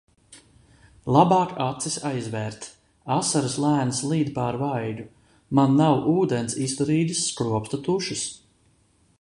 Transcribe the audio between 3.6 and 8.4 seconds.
lēni slīd pār vaigu. Man nav ūdens izturīgas skropstu tušas.